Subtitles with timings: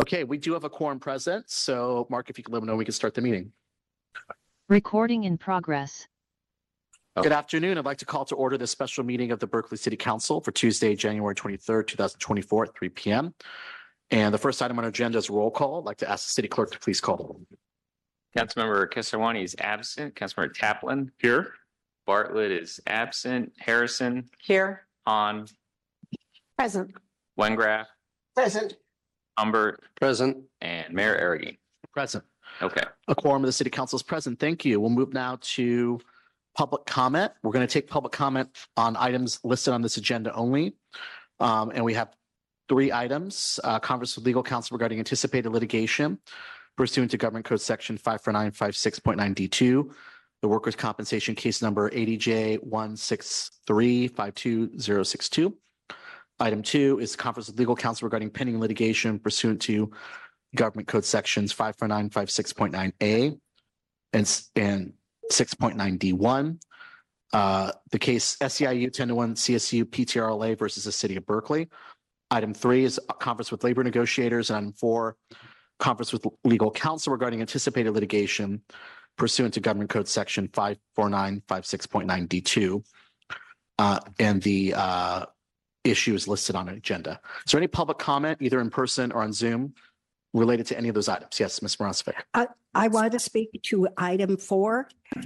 [0.00, 2.76] Okay, we do have a quorum present, so Mark, if you could let me know,
[2.76, 3.50] we can start the meeting.
[4.68, 6.06] Recording in progress.
[7.20, 7.78] Good afternoon.
[7.78, 10.52] I'd like to call to order this special meeting of the Berkeley City Council for
[10.52, 13.34] Tuesday, January 23rd, 2024 at 3 PM.
[14.12, 15.80] And the first item on our agenda is roll call.
[15.80, 17.16] I'd like to ask the city clerk to please call.
[17.16, 17.40] the roll.
[18.36, 20.14] Councilmember Kesarwani is absent.
[20.14, 21.54] Councilmember Taplin, Here.
[22.06, 23.52] Bartlett is absent.
[23.58, 24.86] Harrison, Here.
[25.04, 25.46] Hahn,
[26.56, 26.94] Present.
[27.36, 27.86] Wengraf,
[28.36, 28.76] Present.
[29.38, 30.36] Humbert, Present.
[30.60, 31.56] and Mayor Arreguín.
[31.92, 32.24] Present.
[32.60, 34.40] Okay, A quorum of the city council is present.
[34.40, 34.80] Thank you.
[34.80, 36.00] We'll move now to
[36.56, 37.30] public comment.
[37.42, 40.74] We're going to take public comment on items listed on this agenda only.
[41.38, 42.08] Um, and we have
[42.68, 46.18] three items, uh, conference with legal counsel regarding anticipated litigation
[46.76, 49.92] pursuant to government code section five four nine five six point nine D two.
[50.42, 55.56] The workers' compensation case number eighty J one six three five two zero six two.
[56.40, 59.90] Item two is conference with legal counsel regarding pending litigation pursuant to
[60.54, 63.36] government code sections five four nine five six point nine A
[64.12, 64.92] and, and
[65.30, 66.60] six point nine D one.
[67.32, 71.68] Uh, the case SEIU ten to one CSU PTRLA versus the city of Berkeley.
[72.30, 75.16] Item three is a conference with labor negotiators, and item four,
[75.78, 78.62] conference with legal counsel regarding anticipated litigation
[79.16, 82.84] pursuant to government code section five four nine five six point nine D two.
[83.78, 85.24] Uh, and the, uh,
[85.90, 87.20] issue is listed on an agenda.
[87.46, 89.74] Is there any public comment, either in person or on Zoom,
[90.34, 91.40] related to any of those items?
[91.40, 91.78] Yes, Ms.
[91.80, 92.22] Morales Fair.
[92.74, 94.88] I want to speak to item four.
[95.16, 95.20] Uh,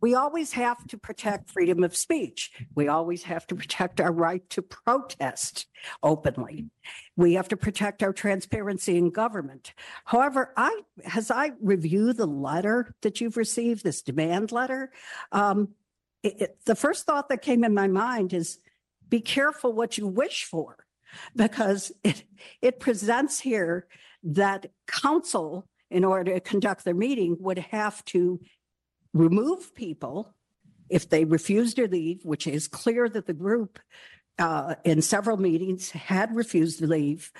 [0.00, 2.52] We always have to protect freedom of speech.
[2.74, 5.66] We always have to protect our right to protest
[6.02, 6.66] openly.
[7.16, 9.74] We have to protect our transparency in government.
[10.04, 10.82] However, I,
[11.14, 14.92] as I review the letter that you've received, this demand letter,
[15.32, 15.70] um,
[16.22, 18.60] it, it- the first thought that came in my mind is
[19.14, 20.84] be careful what you wish for
[21.36, 22.24] because it,
[22.60, 23.86] it presents here
[24.24, 28.40] that council, in order to conduct their meeting, would have to
[29.12, 30.34] remove people
[30.90, 33.78] if they refuse to leave, which is clear that the group
[34.40, 37.30] uh, in several meetings had refused to leave.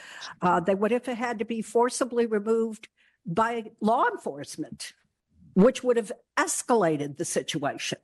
[0.40, 2.86] Uh, they would have had to be forcibly removed
[3.26, 4.92] by law enforcement,
[5.54, 7.98] which would have escalated the situation.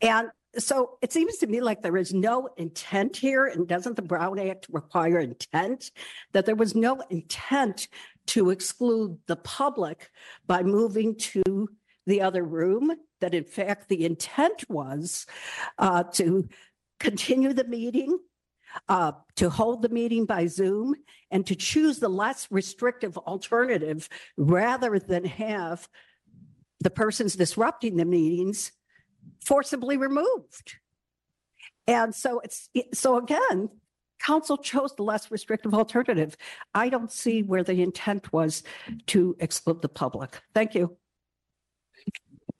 [0.00, 4.02] And so it seems to me like there is no intent here, and doesn't the
[4.02, 5.90] Brown Act require intent?
[6.32, 7.88] That there was no intent
[8.26, 10.10] to exclude the public
[10.46, 11.68] by moving to
[12.06, 15.26] the other room, that in fact, the intent was
[15.78, 16.48] uh, to
[16.98, 18.18] continue the meeting,
[18.88, 20.94] uh, to hold the meeting by Zoom,
[21.30, 25.88] and to choose the less restrictive alternative rather than have
[26.80, 28.72] the persons disrupting the meetings
[29.44, 30.76] forcibly removed.
[31.86, 33.68] And so it's, so again,
[34.20, 36.36] council chose the less restrictive alternative.
[36.74, 38.62] I don't see where the intent was
[39.08, 40.40] to exclude the public.
[40.54, 40.96] Thank you.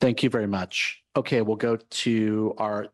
[0.00, 1.02] Thank you very much.
[1.14, 2.88] Okay, we'll go to our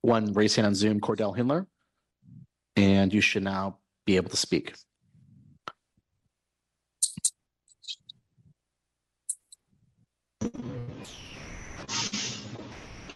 [0.00, 1.66] one raising on Zoom, Cordell Hindler.
[2.74, 4.74] And you should now be able to speak.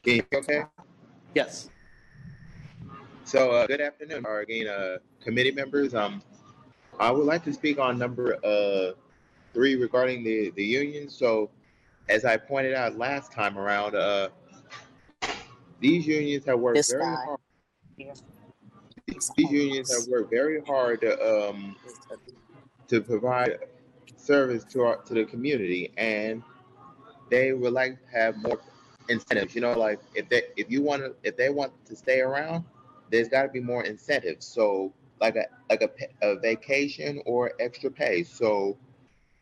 [0.05, 0.63] Can you hear okay?
[1.33, 1.71] Yes.
[3.25, 5.95] So, uh, good afternoon, or again, uh, committee members.
[5.95, 6.21] Um,
[6.99, 8.95] I would like to speak on number, uh,
[9.55, 11.09] three regarding the, the union.
[11.09, 11.51] So,
[12.09, 14.31] as I pointed out last time around, uh,
[15.79, 17.25] these unions have worked This very guy.
[17.25, 17.41] hard.
[19.07, 21.77] These unions have worked very hard to, um,
[22.89, 23.59] to provide
[24.17, 26.43] service to our, to the community and
[27.31, 28.61] they would like to have more
[29.09, 29.55] incentives.
[29.55, 32.65] You know, like if they if you want to if they want to stay around,
[33.11, 34.47] there's got to be more incentives.
[34.47, 35.91] So like a like a,
[36.27, 38.23] a vacation or extra pay.
[38.25, 38.77] So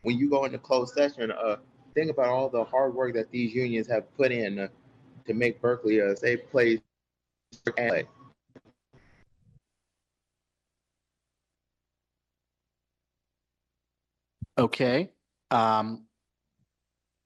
[0.03, 1.57] when you go into closed session, uh,
[1.95, 4.69] think about all the hard work that these unions have put in
[5.27, 6.81] to make Berkeley a safe place.
[14.59, 15.11] Okay.
[15.51, 16.05] Um,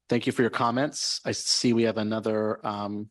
[0.09, 1.21] thank you for your comments.
[1.25, 3.09] I see we have another um,